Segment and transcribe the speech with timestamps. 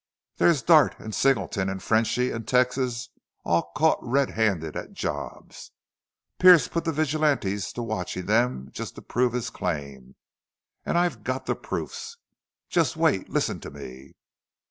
[0.37, 3.09] There's Dartt an' Singleton an' Frenchy an' Texas
[3.45, 5.73] all caught red handed at jobs.
[6.39, 10.15] Pearce put the vigilantes to watchin' them jest to prove his claim....
[10.87, 10.93] Aw!
[10.97, 12.17] I've got the proofs!
[12.67, 13.29] Jest wait.
[13.29, 14.15] Listen to me!...